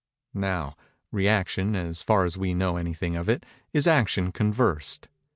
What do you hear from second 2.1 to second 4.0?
as we know anything of it, is